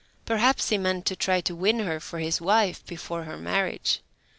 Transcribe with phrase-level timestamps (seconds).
[0.25, 4.01] Perhaps he meant to try to win her for his wife, before her marriage.